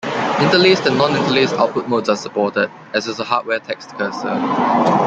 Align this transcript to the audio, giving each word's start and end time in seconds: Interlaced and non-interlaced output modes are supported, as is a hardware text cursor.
Interlaced 0.39 0.87
and 0.87 0.97
non-interlaced 0.97 1.53
output 1.53 1.87
modes 1.87 2.09
are 2.09 2.15
supported, 2.15 2.71
as 2.95 3.05
is 3.05 3.19
a 3.19 3.23
hardware 3.23 3.59
text 3.59 3.91
cursor. 3.99 4.35